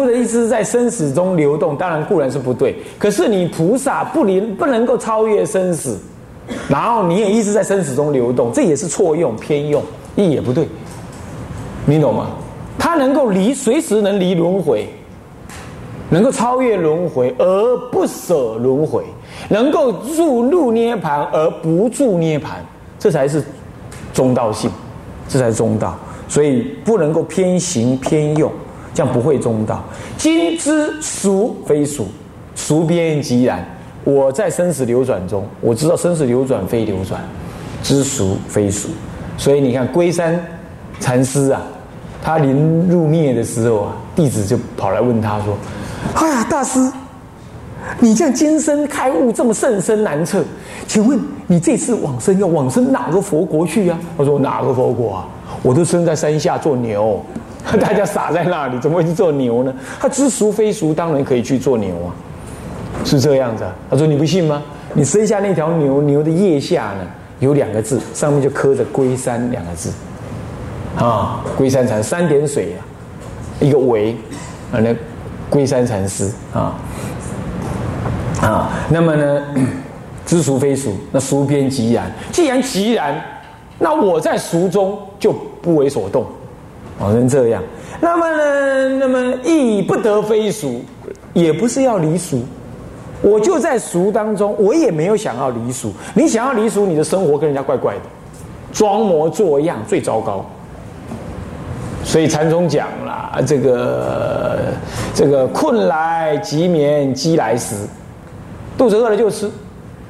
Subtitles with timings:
[0.00, 2.76] 或者一直在生死中流动，当然固然是不对。
[2.98, 5.98] 可是你菩萨不能不能够超越生死，
[6.68, 9.82] 然后你也一直在生死中流动，这也是错用偏用，
[10.16, 10.66] 意也不对。
[11.86, 12.30] 你懂吗？
[12.78, 14.88] 他能够离，随时能离轮回，
[16.08, 19.04] 能够超越轮回而不舍轮回，
[19.48, 22.64] 能够入入涅盘而不住涅盘，
[22.98, 23.44] 这才是
[24.14, 24.70] 中道性，
[25.28, 25.94] 这才是中道。
[26.26, 28.50] 所以不能够偏行偏用，
[29.00, 29.82] 这样不会中道。
[30.18, 32.06] 今之俗非俗，
[32.54, 33.64] 俗边即然。
[34.04, 37.18] 我在生死流转中，我知道生死流转非流转，
[37.82, 38.90] 知俗非俗。
[39.38, 40.38] 所以你看龟山
[41.00, 41.62] 禅师啊，
[42.22, 45.56] 他临入灭的时候啊，弟子就跑来问他说
[46.16, 46.78] ：“哎呀，大师，
[48.00, 50.44] 你这样今生开悟这么甚深难测，
[50.86, 55.28] 请问你这次往生要往生哪个佛国去呀？”他说：“哪个佛国啊？”
[55.62, 57.22] 我都生在山下做牛，
[57.78, 59.74] 大家傻在那里，怎么会去做牛呢？
[60.00, 62.08] 他知俗非俗，当然可以去做牛啊，
[63.04, 63.64] 是这样子。
[63.90, 64.62] 他说：“你不信吗？
[64.94, 67.06] 你生下那条牛，牛的腋下呢
[67.40, 69.90] 有两个字，上面就刻着‘龟山’两个字，
[70.96, 72.80] 啊，龟山禅三点水啊，
[73.60, 74.16] 一个为
[74.72, 74.94] 啊，那
[75.50, 76.74] 龟山禅师啊
[78.40, 79.42] 啊，那么呢，
[80.24, 83.14] 知俗非俗，那俗边即然，既然即然。”
[83.82, 86.24] 那我在俗中就不为所动，
[86.98, 87.62] 哦，成这样。
[87.98, 90.82] 那么呢，那么亦不得非俗，
[91.32, 92.42] 也不是要离俗，
[93.22, 95.92] 我就在俗当中，我也没有想要离俗。
[96.14, 98.00] 你想要离俗，你的生活跟人家怪怪的，
[98.70, 100.44] 装模作样最糟糕。
[102.04, 104.58] 所以禅宗讲了，这个
[105.14, 107.74] 这个困来即眠，饥来食，
[108.76, 109.50] 肚子饿了就吃。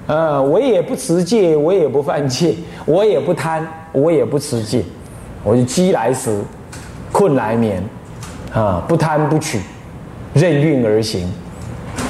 [0.07, 2.55] 呃，我也不持戒，我也不犯戒，
[2.91, 4.83] 我也不贪，我也不持戒，
[5.44, 6.42] 我就饥来食，
[7.12, 7.80] 困来眠，
[8.52, 9.60] 啊，不贪不取，
[10.34, 11.33] 任运而行，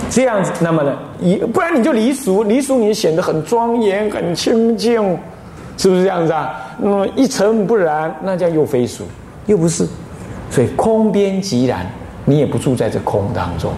[0.09, 5.19] 这样子，那么呢，一不然你就离俗，离俗你显得很庄严、很清净，
[5.77, 6.51] 是不是这样子啊？
[6.79, 9.05] 那么一尘不染，那叫又非俗，
[9.45, 9.87] 又不是，
[10.51, 11.87] 所以空边即然，
[12.25, 13.71] 你也不住在这空当中，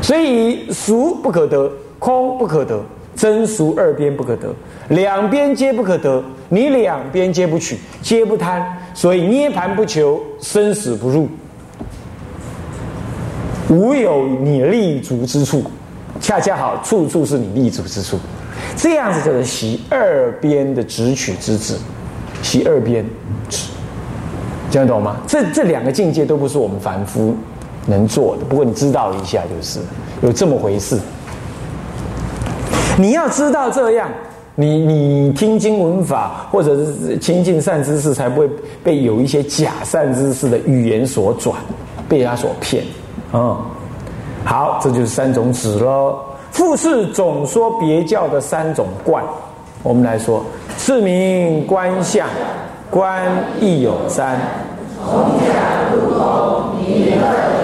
[0.00, 2.80] 所以俗不可得，空不可得。
[3.22, 4.52] 真俗二边不可得，
[4.88, 6.20] 两边皆不可得。
[6.48, 8.60] 你两边皆不取，皆不贪，
[8.94, 11.28] 所以涅盘不求，生死不入，
[13.68, 15.62] 无有你立足之处，
[16.20, 18.18] 恰恰好，处处是你立足之处。
[18.76, 21.76] 这样子就是习二边的直取之智，
[22.42, 23.06] 习二边
[23.48, 23.68] 直，
[24.68, 25.18] 这样懂吗？
[25.28, 27.36] 这这两个境界都不是我们凡夫
[27.86, 28.44] 能做的。
[28.44, 29.78] 不过你知道一下就是
[30.22, 30.98] 有这么回事。
[32.98, 34.08] 你要知道这样，
[34.54, 38.48] 你你听经闻法，或者是亲近善知识，才不会
[38.84, 41.56] 被有一些假善知识的语言所转，
[42.08, 42.84] 被他所骗。
[43.32, 43.56] 嗯，
[44.44, 46.18] 好，这就是三种指喽。
[46.50, 49.24] 复是总说别教的三种观，
[49.82, 50.44] 我们来说，
[50.76, 52.28] 是名观相，
[52.90, 53.22] 观
[53.58, 54.38] 亦有三。
[55.02, 57.61] 从假入空，一二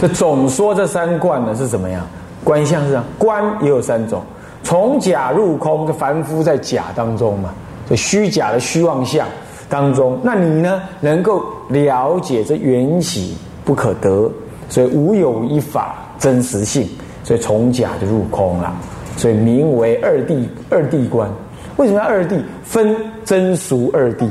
[0.00, 2.06] 这总说这三观呢是怎么样？
[2.44, 4.22] 观相是这样，观也有三种，
[4.62, 7.52] 从假入空，这凡夫在假当中嘛，
[7.90, 9.26] 这虚假的虚妄相
[9.68, 14.30] 当中，那你呢能够了解这缘起不可得，
[14.68, 16.88] 所以无有一法真实性，
[17.24, 18.72] 所以从假就入空了，
[19.16, 21.28] 所以名为二谛二谛观。
[21.76, 22.40] 为什么要二谛？
[22.62, 24.28] 分真俗二谛，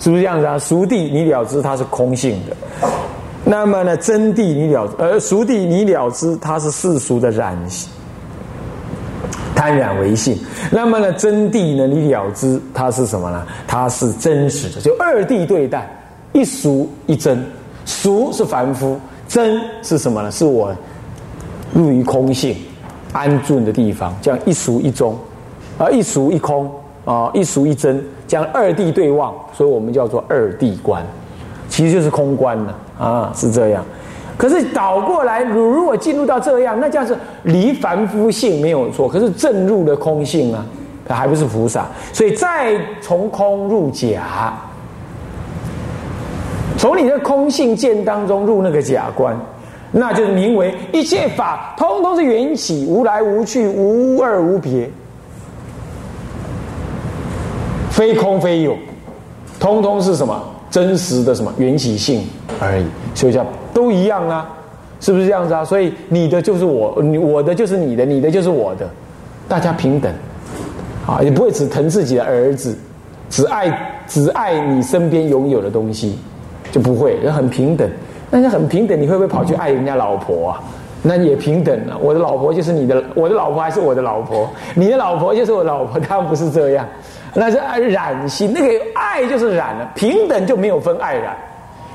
[0.00, 0.58] 是不是这样子啊？
[0.58, 2.88] 俗谛你了知它是空性的。
[3.50, 7.88] 那么呢，真谛你了，呃，俗谛你了知，它是世俗的染性，
[9.54, 10.38] 贪染为性。
[10.70, 13.46] 那么呢，真谛呢，你了知它是什么呢？
[13.66, 15.90] 它是真实的，就二谛对待，
[16.34, 17.42] 一俗一真。
[17.86, 20.30] 俗是凡夫，真是什么呢？
[20.30, 20.70] 是我
[21.72, 22.54] 入于空性
[23.14, 25.18] 安住的地方，这样一俗一中，
[25.78, 26.70] 啊，一俗一空，
[27.06, 31.02] 啊，一俗一真，将二谛对望，所以我们叫做二谛观。
[31.70, 33.84] 其实就是空观了，啊是这样。
[34.36, 39.08] 可是倒过来，如果进入到这样，那叫是离凡夫性没有错。
[39.08, 40.64] 可是正入了空性啊，
[41.06, 41.86] 他还不是菩萨。
[42.12, 44.54] 所以再从空入假，
[46.76, 49.36] 从你的空性见当中入那个假观，
[49.90, 54.88] 那就是名为一切法通通是缘起，无来无去，无二无别。
[57.90, 58.76] 非空非有，
[59.58, 62.24] 通通是什么真实的什么缘起性
[62.60, 62.84] 而已，
[63.14, 64.48] 所以叫都一样啊，
[65.00, 65.64] 是不是这样子啊？
[65.64, 68.88] 所以你的就是我，你我的就是你的，你的就是我的，
[69.48, 70.12] 大家平等
[71.06, 72.76] 啊，也不会只疼自己的儿子，
[73.30, 76.18] 只爱只爱你身边拥有的东西，
[76.70, 77.88] 就不会，很平等。
[78.30, 80.60] 那你很平等，你会不会跑去爱人家老婆啊？
[81.00, 86.86] 那也平等啊，我的老婆就是你的，我的老婆还是我的老婆，你的老婆就是我老婆，当然不是这样，
[87.34, 91.36] 那是爱染心，那个爱就是染了，平等就没有分爱染，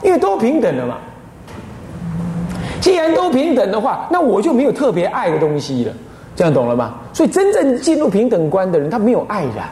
[0.01, 0.97] 因为都平等了嘛。
[2.79, 5.93] 既然都平等的话，那我就没有特别爱的东西了，
[6.35, 6.95] 这样懂了吗？
[7.13, 9.69] 所以真正进入平等观的人，他没有爱染，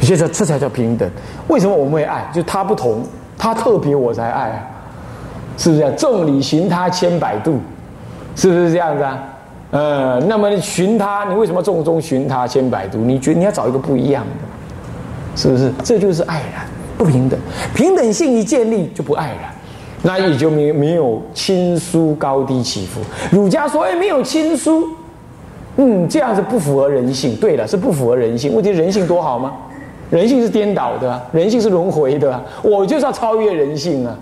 [0.00, 1.08] 所以说这才叫平等。
[1.48, 2.24] 为什么我们会爱？
[2.32, 3.04] 就他不同，
[3.38, 4.66] 他特别我才爱啊，
[5.56, 5.90] 是不是？
[5.92, 7.60] 众里寻他千百度。
[8.34, 9.22] 是不是这样子啊？
[9.72, 12.98] 呃，那么寻他，你为什么众中寻他千百度？
[12.98, 15.72] 你觉得你要找一个不一样的，是不是？
[15.82, 16.66] 这就是爱然，
[16.98, 17.40] 不平等。
[17.74, 19.50] 平等性一建立就不爱然，
[20.02, 23.00] 那也就没没有亲疏高低起伏。
[23.30, 24.84] 儒家说，哎，没有亲疏，
[25.78, 27.34] 嗯，这样子不符合人性。
[27.36, 28.54] 对了，是不符合人性。
[28.54, 29.54] 问题人性多好吗？
[30.10, 32.38] 人性是颠倒的，人性是轮回的。
[32.62, 34.14] 我就是要超越人性啊。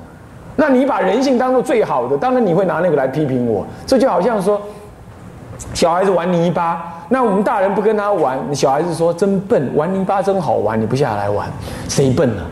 [0.55, 3.67] 那你把人性当做最好的，当然你会拿那个来批评我。
[3.85, 4.61] 这就好像说，
[5.75, 11.49] 小孩子玩泥巴，那我们大人不跟他玩，小孩子说真笨，玩泥巴真好玩，你不下来玩，
[11.89, 12.43] 谁笨呢？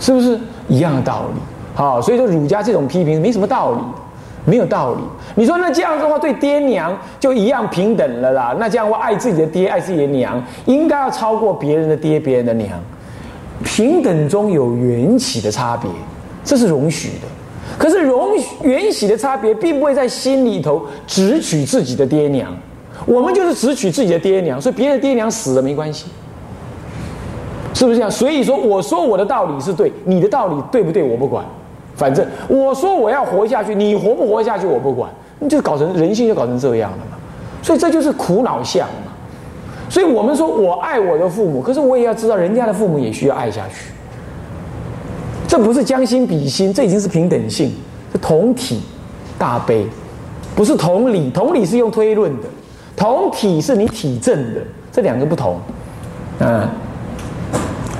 [0.00, 1.40] 是不是一样的道理？
[1.74, 3.78] 好，所以说儒家这种批评没什么道理，
[4.44, 5.00] 没有道理。
[5.34, 8.54] 你说那这样的话对爹娘就一样平等了啦？
[8.58, 12.78] 那这样话爱自己的爹爱自己的娘，应该要超过别人的爹别人的娘，
[13.64, 15.90] 平等中有缘起的差别。
[16.44, 17.26] 这是容许的，
[17.78, 22.54] 可是容许缘起的差别，并不会在心里头只取自己的爹娘。
[23.04, 26.06] 我们就是只取自己的爹娘，所以别的爹娘死了没关系，
[27.74, 28.08] 是不是这样？
[28.08, 31.02] 所以说，我说我的道理是对，你的道理对不对？
[31.02, 31.44] 我不管，
[31.96, 35.10] 反正我说我要活下去，你活不活下去我不管，
[35.40, 37.18] 你就搞成人性就搞成这样了嘛。
[37.60, 39.12] 所以这就是苦恼相嘛。
[39.88, 43.90] 所以我们说我爱我的父母，可是我也要知道人家的父母也需要爱下去。
[45.52, 47.70] 这不是将心比心，这已经是平等性，
[48.10, 48.80] 是同体
[49.36, 49.86] 大悲，
[50.56, 51.30] 不是同理。
[51.30, 52.48] 同理是用推论的，
[52.96, 55.60] 同体是你体证的，这两个不同。
[56.38, 56.66] 嗯，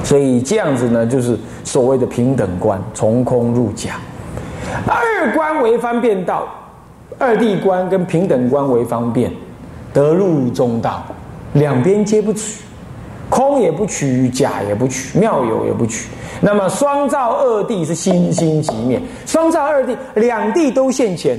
[0.03, 4.01] 所以这样子呢，就是所谓的平等观，从空入假。
[4.87, 6.49] 二观为方便道，
[7.19, 9.31] 二谛观跟平等观为方便，
[9.93, 11.05] 得入中道，
[11.53, 12.63] 两边皆不取，
[13.29, 16.09] 空也不取，假也不取，妙有也不取。
[16.45, 21.39] 那么双照二谛是心心即灭，双照二谛两谛都现前，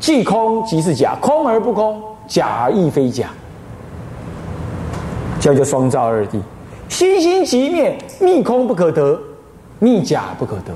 [0.00, 3.28] 即空即是假，空而不空，假而亦非假，
[5.38, 6.40] 叫做双照二谛，
[6.88, 9.16] 心心即灭，密空不可得，
[9.78, 10.72] 密假不可得，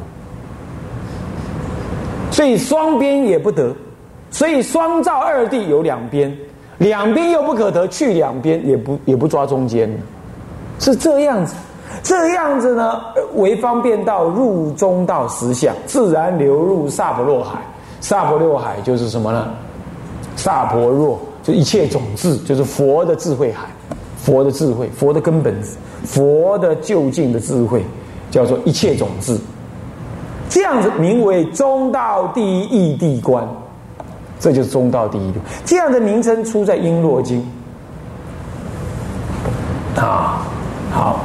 [2.31, 3.75] 所以双边也不得，
[4.31, 6.33] 所以双照二谛有两边，
[6.79, 9.91] 两边又不可得，去两边也不也不抓中间，
[10.79, 11.57] 是这样子。
[12.03, 13.01] 这样子呢，
[13.35, 17.59] 为方便道入中道实相，自然流入萨婆若海。
[18.01, 19.49] 萨婆若海就是什么呢？
[20.37, 23.67] 萨婆若就一切种子，就是佛的智慧海，
[24.17, 25.55] 佛的智慧，佛的根本，
[26.05, 27.85] 佛的究竟的智慧，
[28.31, 29.39] 叫做一切种子。
[30.49, 33.47] 这样子名为中道第一义谛观，
[34.39, 35.33] 这就是中道第一。
[35.65, 37.47] 这样的名称出在《璎珞经》
[40.01, 40.47] 啊，
[40.91, 41.21] 好。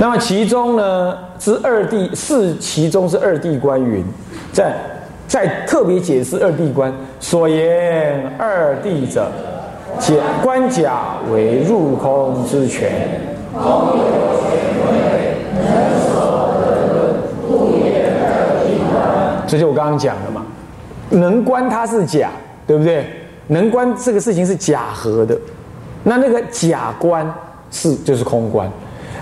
[0.00, 4.04] 那么其中呢，之二谛是其中是二谛观云，
[4.52, 4.74] 在
[5.26, 9.30] 在特别解释二谛观所言二谛者，
[9.98, 12.90] 解观假为入空之权。
[19.46, 20.44] 这就我刚刚讲的嘛，
[21.10, 22.30] 能观它是假，
[22.66, 23.06] 对不对？
[23.46, 25.38] 能观这个事情是假合的，
[26.02, 27.32] 那那个假观
[27.70, 28.68] 是就是空观。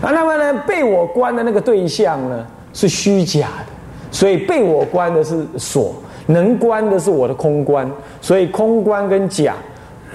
[0.02, 2.44] 啊，那么呢，被我观的那个对象呢
[2.74, 3.72] 是虚假的，
[4.10, 5.94] 所以被我观的是所，
[6.26, 7.88] 能观的是我的空观，
[8.20, 9.54] 所以空观跟假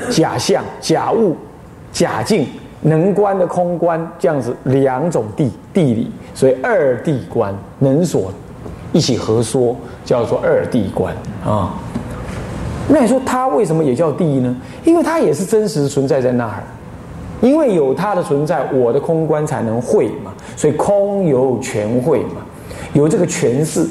[0.10, 1.38] 假象、假物、
[1.94, 2.46] 假境，
[2.82, 8.29] 能观的空观这样子两种地地理，所以二地观能所
[8.91, 11.15] 一起合说，叫做二地观
[11.46, 11.74] 啊。
[12.89, 14.53] 那你说它为什么也叫地呢？
[14.84, 16.62] 因为它也是真实存在在那儿。
[17.41, 22.41] 因为有它的存在，我的空观才能会嘛，所以空有全会嘛，
[22.94, 23.82] 有这个诠释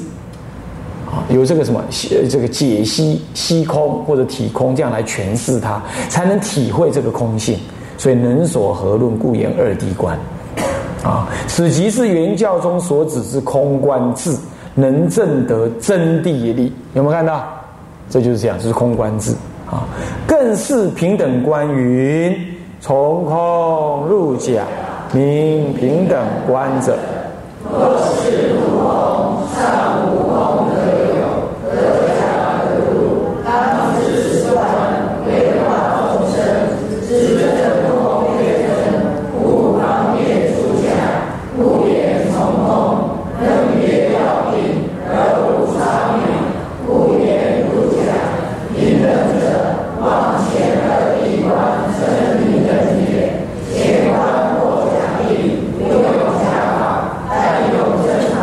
[1.05, 1.83] 啊，有这个什么
[2.29, 7.57] 这个解析析空或者体空这样来诠释它，才能体会这个空性。
[7.99, 10.15] 所以能所合论，故言二谛观。
[11.03, 14.37] 啊，此即是原教中所指之空观智，
[14.75, 16.71] 能证得真谛力。
[16.93, 17.43] 有没有看到？
[18.09, 19.31] 这就是这样，就是空观智
[19.65, 19.87] 啊。
[20.27, 22.37] 更是平等观云：
[22.87, 24.63] 从空入假，
[25.11, 26.17] 名平等
[26.47, 26.95] 观者。
[27.69, 30.71] 若是入空，上无空可
[31.11, 31.19] 有，
[31.67, 31.75] 得
[32.07, 33.51] 假得入，当
[33.99, 34.55] 知观
[35.27, 36.39] 为化众生，
[37.05, 37.43] 知真
[37.91, 38.71] 空灭真，
[39.37, 40.87] 故方便出假，
[41.57, 42.71] 故言从空，
[43.41, 45.11] 能灭要病，而
[45.43, 46.23] 无差命，
[46.87, 47.99] 故言入假。
[48.73, 49.43] 平等者，
[49.99, 51.49] 望前二地观
[51.97, 52.69] 生平等
[53.09, 53.41] 也，
[53.73, 54.13] 前观
[54.53, 55.97] 或假定，不用
[56.37, 56.45] 假
[56.77, 57.25] 法。
[57.27, 58.37] 但用真法，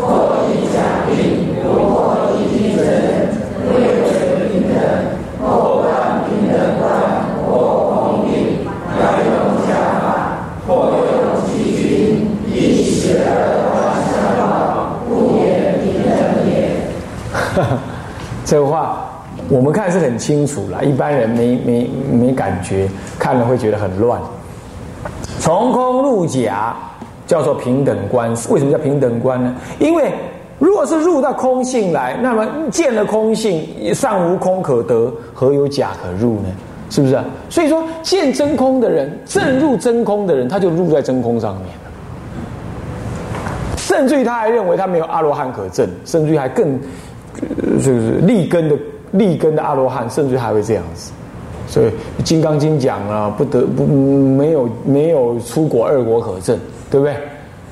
[0.00, 2.80] 或以假定，不或以平真，
[3.68, 4.80] 略为平等，
[5.42, 6.88] 或观平等观，
[7.44, 7.44] 或
[7.92, 8.64] 空定，
[8.96, 13.28] 要用假法，或用其君，以十二
[13.60, 13.76] 观
[14.08, 14.08] 相
[14.40, 15.44] 报，故言
[15.84, 16.16] 平等
[16.48, 16.50] 也。
[18.46, 19.04] 这话
[19.48, 20.45] 我们看是很清
[20.82, 24.20] 一般人没没没感觉，看了会觉得很乱。
[25.38, 26.76] 从空入假。
[27.26, 29.52] 叫做平等观，为什么叫平等观呢？
[29.80, 30.12] 因为
[30.60, 36.48] 如果是入到空性来，那么见了空性，尚无空可得，何有假可入呢？
[36.88, 37.18] 是不是？
[37.50, 41.64] 所以说，见真空的人，正入真空的人，他就入在真空上面
[43.76, 46.78] 甚至于他还认为他没有阿罗汉可证，甚至于还更
[47.78, 48.78] 就是立根的
[49.12, 51.12] 立根的阿罗汉，甚至还会这样子。
[51.66, 51.86] 所以
[52.24, 56.58] 《金刚经》讲了，不得不没有没有出国二国可证。
[56.88, 57.16] 对不对？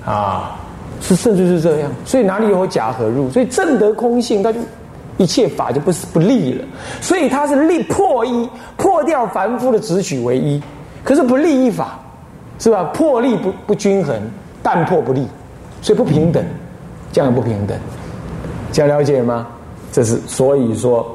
[0.05, 0.59] 啊，
[1.01, 3.31] 是甚至是这样，所以哪里有假可入？
[3.31, 4.59] 所以正得空性，他就
[5.19, 6.65] 一切法就不是不利了。
[7.01, 10.61] 所以他是立破一，破掉凡夫的执取为一，
[11.05, 11.97] 可是不利一法，
[12.59, 12.83] 是吧？
[12.93, 14.21] 破利不不均衡，
[14.65, 15.29] 但破不利，
[15.81, 16.45] 所以不平等，
[17.13, 17.79] 这样不平等，
[18.73, 19.47] 这样了解吗？
[19.93, 21.07] 这是所以说，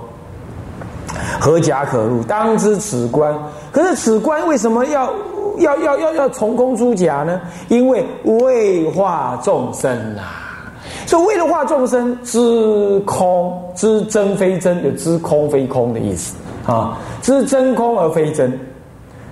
[1.39, 2.22] 何假可入？
[2.24, 3.34] 当知此观。
[3.72, 5.12] 可是此观为什么要？
[5.60, 7.38] 要要要要从空出假呢？
[7.67, 10.72] 因为为化众生啊，
[11.05, 16.34] 所以为了化众生，知空知真非真，有知空非空的意思
[16.65, 18.58] 啊，知真空而非真，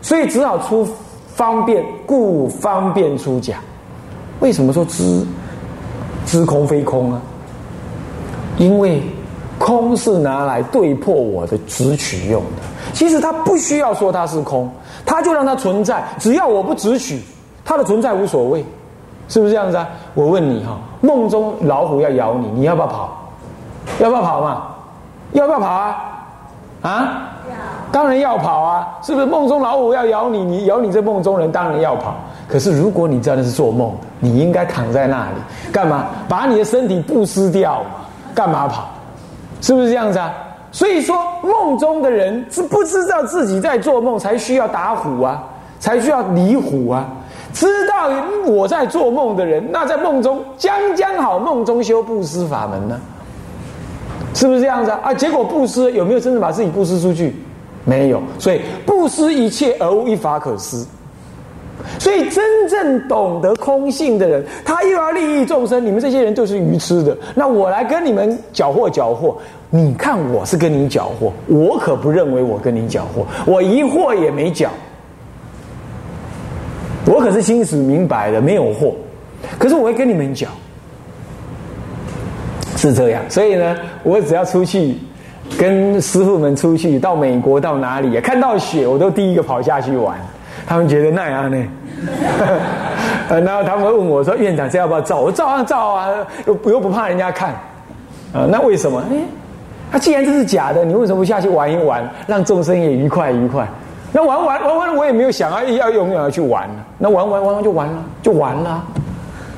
[0.02, 0.86] 所以只好出
[1.34, 3.60] 方便，故方便出假。
[4.42, 5.26] 为什么说知
[6.26, 7.22] 知空非空呢？
[8.58, 9.02] 因为
[9.58, 12.62] 空是拿来对破我的执取用的，
[12.94, 14.70] 其实他不需要说它是空。
[15.06, 17.22] 他就让它存在，只要我不执取，
[17.64, 18.66] 它的存在无所谓，
[19.30, 19.88] 是不是这样子啊？
[20.14, 23.32] 我问你哈，梦中老虎要咬你，你要不要跑？
[24.00, 24.64] 要不要跑嘛？
[25.32, 25.98] 要不要跑啊？
[26.82, 27.22] 啊？
[27.90, 28.98] 当然要跑啊！
[29.02, 30.44] 是不是梦中老虎要咬你？
[30.44, 32.14] 你咬你这梦中人当然要跑。
[32.50, 35.36] 可是如果你真的是做梦，你应该躺在那里
[35.72, 36.08] 干嘛？
[36.28, 37.90] 把你的身体布施掉嘛？
[38.36, 38.90] 干嘛跑？
[39.62, 40.34] 是不是这样子啊？
[40.72, 45.44] 所以说，梦中的人是不知道自己在做梦，才需要打虎啊，
[45.80, 47.08] 才需要离虎啊。
[47.54, 48.10] 知道
[48.46, 53.00] 我在做梦的人，那在梦中将将好，梦中修布施法门呢？
[54.34, 55.00] 是不是这样子啊？
[55.04, 57.36] 啊，结果布施有没有真正把自己布施出去？
[57.84, 58.22] 没有。
[58.38, 60.86] 所以布施一切而无一法可施。
[62.00, 67.16] 所以真正懂得空性的人，他又要利益众生，你们这些人就是愚痴的。
[67.36, 69.36] 那我来跟你们搅和搅和。
[69.70, 74.70] 你看我是跟你搅和，我可不认为我跟你搅和，我一惑也没搅，
[77.06, 78.94] 我可是心死明白的，没有惑。
[79.60, 80.50] 可是我会跟你们讲，
[82.78, 83.22] 是这样。
[83.30, 84.96] 所以呢，我只要出去
[85.60, 90.18] 跟师傅们出去，到美国到哪里，看到雪我都第一个跑下去玩。
[90.68, 91.58] 他们觉得那样呢，
[93.30, 96.10] 然后他们问我说：“院长，这要不要照？”我照啊照啊，
[96.46, 97.52] 又又不怕人家看
[98.34, 98.46] 啊。
[98.50, 99.02] 那为什么？
[99.10, 99.16] 哎。
[99.90, 103.66] 他既然这是假的，你为什么不下去玩一玩，让众生也愉快愉快？
[104.12, 106.70] 那玩玩玩玩，我也没有想啊，要永远要去玩。
[106.98, 108.84] 那玩玩玩玩就完了，就完了，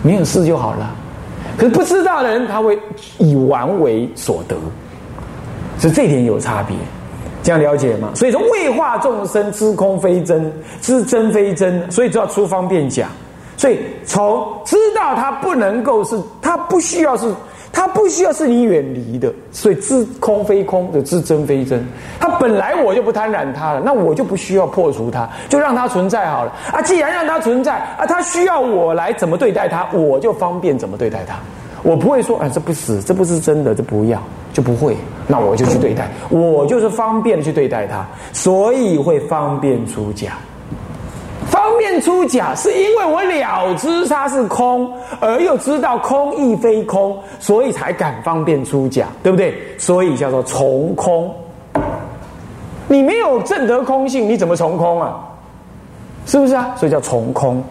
[0.03, 0.91] 没有事就好了。
[1.57, 2.77] 可是不知道的人，他会
[3.17, 4.55] 以玩为所得，
[5.79, 6.75] 所以这点有差别。
[7.49, 8.11] 这样了解吗？
[8.13, 13.09] 所以说，未化众生知空非真，知真非真，所以就要出方便讲。
[13.57, 17.33] 所以从知道他不能够是，他不需要是。
[17.71, 21.85] 它不需要是你远离的，所以知空非空的知真非真。
[22.19, 26.51] 它本来我就不贪染它了，那我就不需要破除它，就让它存在好了。
[26.73, 31.35] 啊，既然让它存在，啊，它需要我来怎么对待它，我就方便怎么对待它。
[31.83, 34.21] 我不会说，啊，这不是，这不是真的，这不要，
[34.53, 34.95] 就不会。
[35.27, 40.33] 那我就去对待，我就是方便去对待它，所以会方便出假。
[41.47, 49.55] 方便出假，是因为我了知它是空，而又知道空亦非空，所以才敢方便出假，对不对？
[49.77, 51.33] 所以叫做从空。
[52.87, 55.19] 你没有证得空性，你怎么从空啊？
[56.25, 56.73] 是不是啊？
[56.75, 57.63] 所以叫从空。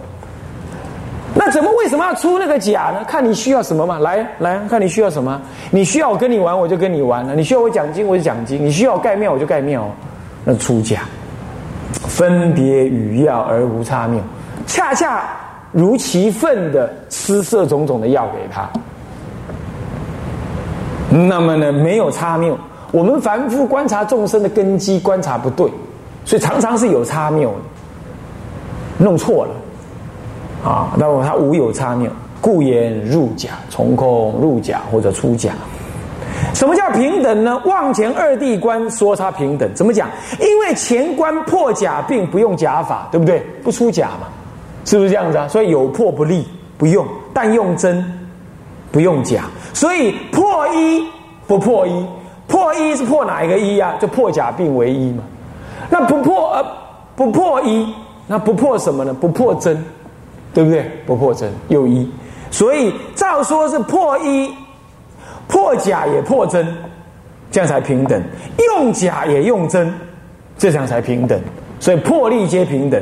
[1.40, 3.04] 那怎么为什么要出那个假呢？
[3.07, 4.00] 看你需要什么嘛。
[4.00, 5.40] 来来，看你需要什么。
[5.71, 9.88] 你需要我跟你玩，我就跟你玩了；你需要我讲经，我就讲经；你需要我盖庙，我就盖庙。
[10.45, 11.02] 那出假，
[11.92, 14.21] 分别与药而无差谬，
[14.66, 15.28] 恰恰
[15.71, 18.68] 如其分的施设种种的药给他。
[21.11, 22.59] 那么呢，没有差谬。
[22.90, 25.71] 我们凡夫观察众生的根基，观察不对，
[26.25, 29.52] 所以常常是有差谬的，弄错了。
[30.65, 32.11] 啊，那么他无有差谬，
[32.41, 35.53] 故言入假，从空入假或者出假。
[36.55, 37.61] 什么叫平等呢？
[37.65, 40.09] 望前二地观说他平等，怎么讲？
[40.41, 43.41] 因为前观破假并不用假法，对不对？
[43.62, 44.29] 不出假嘛，
[44.85, 45.47] 是不是这样子啊？
[45.49, 46.47] 所以有破不立，
[46.77, 48.05] 不用，但用真，
[48.91, 49.45] 不用假。
[49.73, 51.03] 所以破一
[51.47, 52.07] 不破一，
[52.49, 53.95] 破一是破哪一个一啊？
[54.00, 55.23] 就破假并为一嘛。
[55.88, 56.65] 那不破呃
[57.15, 57.93] 不破一，
[58.27, 59.15] 那不破什么呢？
[59.15, 59.85] 不破真。
[60.55, 60.90] 对不对？
[61.07, 62.11] 不破真又一，
[62.50, 64.50] 所以照说是破一，
[65.47, 66.67] 破假也破真，
[67.50, 68.21] 这样才平等；
[68.59, 69.93] 用假也用真，
[70.57, 71.40] 这样才平等。
[71.81, 73.00] 所以破立皆平等，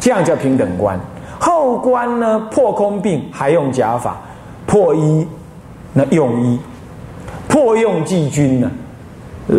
[0.00, 0.98] 这样叫平等观。
[1.38, 4.20] 后观呢，破空病还用假法，
[4.66, 5.26] 破一
[5.92, 6.58] 那用一，
[7.46, 8.70] 破用即均呢。
[9.48, 9.56] 呃，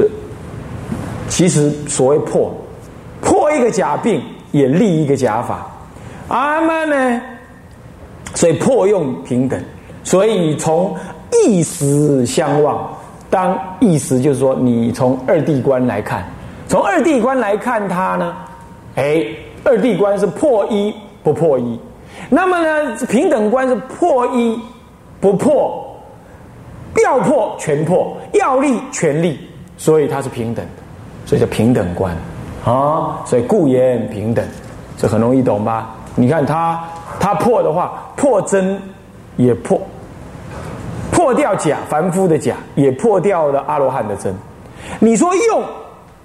[1.30, 2.52] 其实所谓破，
[3.22, 4.22] 破一个假病
[4.52, 5.72] 也立一个假法。
[6.28, 7.22] 阿曼呢？
[8.34, 9.58] 所以破用平等，
[10.04, 10.94] 所以从
[11.32, 12.90] 意识相望。
[13.30, 16.26] 当意识就是说，你从二地观来看，
[16.68, 18.36] 从二地观来看它呢，
[18.96, 19.26] 哎，
[19.64, 21.80] 二地观是破一不破一。
[22.30, 24.60] 那么呢，平等观是破一
[25.20, 25.86] 不破，
[27.04, 29.40] 要破全破，要立全立，
[29.78, 30.72] 所以它是平等的，
[31.26, 32.16] 所以叫平等观
[32.64, 33.22] 啊。
[33.26, 34.46] 所以故言平等，
[34.98, 35.95] 这很容易懂吧？
[36.16, 36.82] 你看他，
[37.20, 38.82] 他破的话，破真
[39.36, 39.80] 也破，
[41.12, 44.34] 破掉假凡夫的假，也破掉了阿罗汉的真。
[45.00, 45.62] 你说用，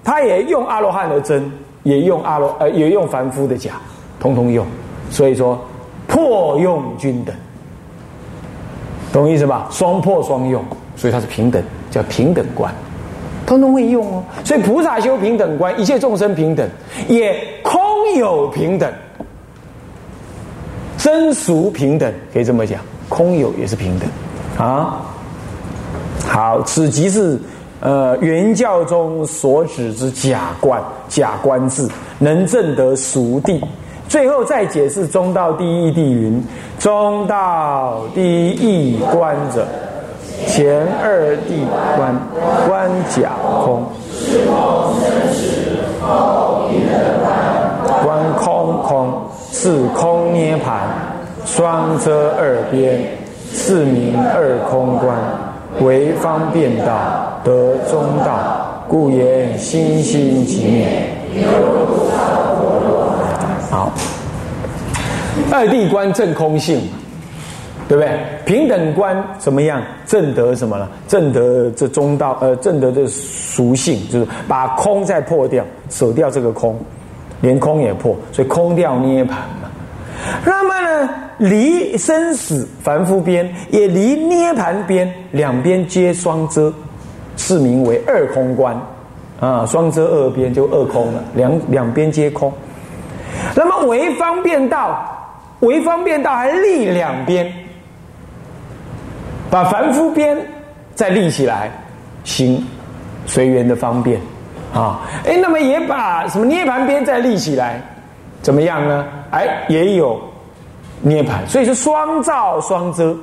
[0.03, 1.51] 他也用阿罗汉的真，
[1.83, 3.73] 也用阿罗呃，也用凡夫的假，
[4.19, 4.65] 通通用。
[5.09, 5.59] 所以说
[6.07, 7.35] 破用均等，
[9.11, 9.67] 懂意思吧？
[9.69, 10.63] 双破双用，
[10.95, 12.73] 所以它是平等，叫平等观，
[13.45, 14.23] 通通会用哦。
[14.45, 16.65] 所以菩萨修平等观，一切众生平等，
[17.09, 17.81] 也空
[18.15, 18.89] 有平等。
[21.01, 24.07] 真俗平等，可以这么讲，空有也是平等，
[24.63, 25.01] 啊，
[26.27, 27.39] 好，此即是
[27.79, 33.59] 呃原教中所指之假观，假观字能证得俗地。
[34.07, 36.39] 最后再解释中道第一地云：
[36.77, 39.65] 中道第一观者，
[40.45, 42.15] 前二地观，
[42.67, 43.31] 观假
[43.63, 43.87] 空，
[44.45, 44.53] 观
[45.99, 46.90] 空空。
[49.63, 50.89] 是空涅盘，
[51.45, 52.99] 双遮二边，
[53.53, 55.15] 是名二空观，
[55.81, 60.87] 为方便道得中道，故言心心即灭。
[63.69, 63.91] 好，
[65.51, 66.81] 二地观正空性，
[67.87, 68.19] 对不对？
[68.43, 69.79] 平等观怎么样？
[70.07, 70.89] 正得什么了？
[71.07, 76.75] 正得这中道，呃，正得这俗性，就是把空再破掉，舍掉这个空。
[77.41, 79.69] 连空也破，所以空掉涅盘嘛。
[80.45, 86.71] 那么呢，离生死凡夫边，也离涅盘边，两边皆双遮，
[87.37, 88.79] 是名为二空观
[89.39, 89.65] 啊。
[89.65, 92.53] 双遮二边就二空了，两两边皆空。
[93.55, 95.03] 那么为方便道，
[95.61, 97.51] 为方便道还立两边，
[99.49, 100.37] 把凡夫边
[100.93, 101.71] 再立起来，
[102.23, 102.63] 行
[103.25, 104.21] 随缘的方便。
[104.73, 107.81] 啊，哎，那么也把什么涅盘边再立起来，
[108.41, 109.05] 怎么样呢？
[109.29, 110.17] 哎，也有
[111.01, 113.13] 涅盘，所以是双照双遮，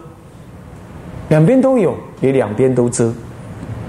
[1.28, 3.10] 两边都有，也两边都遮，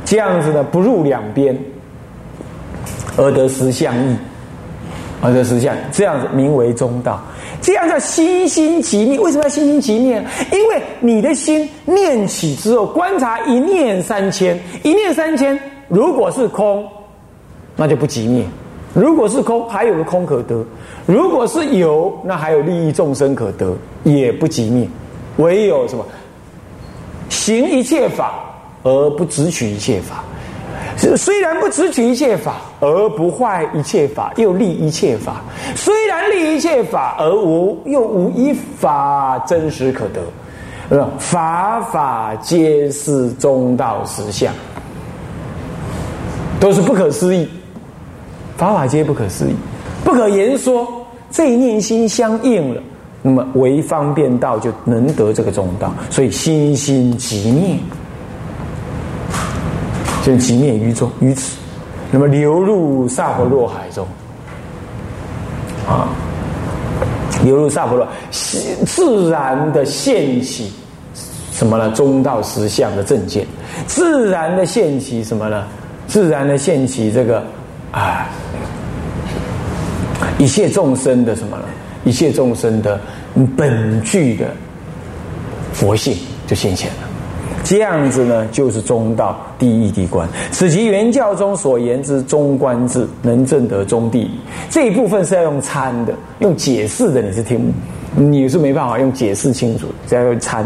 [0.06, 1.58] 这样子呢，不入两边
[3.18, 4.16] 而得实相义，
[5.22, 7.22] 而得实相，这样子名为中道，
[7.62, 9.20] 这样叫心心即灭。
[9.20, 10.24] 为什么要心心即灭？
[10.54, 16.88] 因为你的心念起之后，观察一念三千，一念三千，如果是空。
[17.80, 18.46] 那就不寂灭。
[18.94, 20.66] 如果是空，还有个空可得；
[21.06, 24.86] 如果是有，那还有利益众生可得，也不寂灭。
[25.38, 26.06] 唯有什么？
[27.30, 28.34] 行一切法
[28.84, 30.24] 而不执取一切法。
[31.16, 35.36] 虽然不执取一切法，而不坏一切法，又利一切法；
[35.76, 40.22] 虽然利一切法，而无又无一法真实可得。
[41.18, 44.54] 法法皆是中道实相，
[46.60, 47.48] 都是不可思议。
[48.60, 49.56] 法法皆不可思议，
[50.04, 50.86] 不可言说。
[51.32, 52.82] 这一念心相应了，
[53.22, 55.94] 那么为方便道就能得这个中道。
[56.10, 57.78] 所以心心即灭。
[60.22, 61.58] 就即灭于中于此，
[62.12, 64.06] 那么流入萨婆若海中，
[65.88, 66.10] 啊，
[67.46, 70.74] 流入萨婆若，自然的现起
[71.54, 71.90] 什么呢？
[71.92, 73.48] 中道实相的正见，
[73.88, 75.64] 自然的现起什么呢？
[76.06, 77.42] 自然的现起这个
[77.92, 78.30] 啊，
[80.38, 81.64] 一切众生的什么呢？
[82.06, 83.00] 一切众生的
[83.58, 84.48] 本具的
[85.74, 86.16] 佛性
[86.48, 86.98] 就显现了。
[87.62, 94.32] 这样子呢，就是中道第一地观，此即原教中所言之中观智，能证得中地。
[94.70, 97.72] 这一部分是要用参的，用解释的，你是听，
[98.16, 100.64] 你是没办法用解释清楚，只要用参，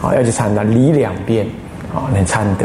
[0.00, 1.44] 啊，要去参的离两边，
[1.92, 2.64] 啊，能参得，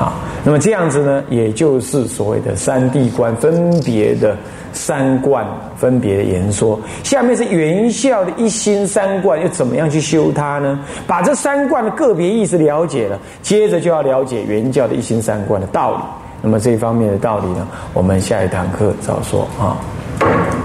[0.00, 0.14] 啊，
[0.46, 4.36] 那么这样子呢，也就是所谓的三地观分别的。
[4.72, 5.42] 三观
[5.78, 10.78] 分别的言说，下面是原校的一心三观，又怎么样去修它呢？
[11.06, 15.98] 把这三观的个别意思了解了，接着就要了解原教的一心三观的道理。
[16.42, 19.78] 那么这方面的道理呢，我们下一堂课早说啊。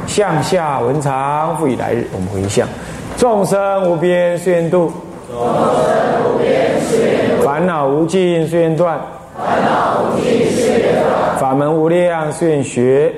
[0.07, 2.67] 向下文长，复以来日，我们回向
[3.15, 4.91] 众生无边誓度，
[5.31, 8.99] 众生无边誓度，烦恼无尽誓愿断，
[9.43, 13.11] 烦恼无尽誓愿断，法门无量誓愿学。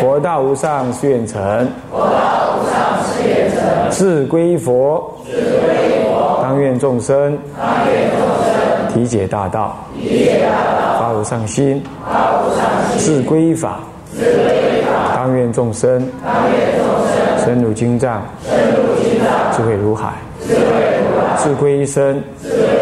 [0.00, 3.90] 佛道无上誓愿成，佛道无上成。
[3.90, 6.40] 自归佛，自归佛。
[6.42, 8.92] 当愿众生，当愿众生。
[8.92, 10.48] 体解大道，体解大
[10.80, 11.00] 道。
[11.00, 12.98] 发无上心，发无上心。
[12.98, 13.80] 自归法，
[14.12, 15.14] 自归法。
[15.14, 17.44] 当愿众生，当愿众生。
[17.44, 19.52] 深入经藏，深入经藏。
[19.56, 20.12] 智慧如海，
[20.46, 21.36] 智慧如海。
[21.38, 22.81] 自归一生，自归一生。